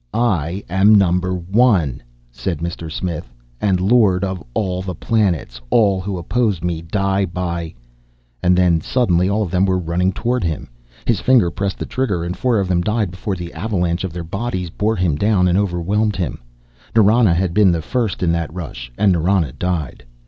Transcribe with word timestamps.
"I 0.15 0.63
am 0.67 0.95
Number 0.95 1.31
One," 1.35 2.01
said 2.31 2.57
Mr. 2.57 2.91
Smith, 2.91 3.31
"and 3.61 3.79
Lord 3.79 4.23
of 4.23 4.41
all 4.55 4.81
the 4.81 4.95
planets. 4.95 5.61
All 5.69 6.01
who 6.01 6.17
oppose 6.17 6.63
me, 6.63 6.81
die 6.81 7.23
by" 7.25 7.75
And 8.41 8.57
then, 8.57 8.81
suddenly 8.81 9.29
all 9.29 9.43
of 9.43 9.51
them 9.51 9.63
were 9.63 9.77
running 9.77 10.11
toward 10.11 10.43
him. 10.43 10.69
His 11.05 11.19
finger 11.19 11.51
pressed 11.51 11.77
the 11.77 11.85
trigger 11.85 12.23
and 12.23 12.35
four 12.35 12.59
of 12.59 12.67
them 12.67 12.81
died 12.81 13.11
before 13.11 13.35
the 13.35 13.53
avalanche 13.53 14.03
of 14.03 14.11
their 14.11 14.23
bodies 14.23 14.71
bore 14.71 14.95
him 14.95 15.17
down 15.17 15.47
and 15.47 15.55
overwhelmed 15.55 16.15
him. 16.15 16.39
Nrana 16.95 17.35
had 17.35 17.53
been 17.53 17.79
first 17.79 18.23
in 18.23 18.31
that 18.31 18.51
rush, 18.51 18.91
and 18.97 19.13
Nrana 19.13 19.51
died. 19.51 20.03